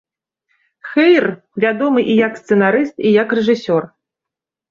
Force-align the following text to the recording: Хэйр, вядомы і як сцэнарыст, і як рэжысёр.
Хэйр, 0.93 1.25
вядомы 1.65 2.01
і 2.13 2.17
як 2.27 2.33
сцэнарыст, 2.41 2.95
і 3.09 3.11
як 3.21 3.35
рэжысёр. 3.41 3.83